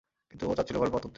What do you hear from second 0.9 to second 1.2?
করতে।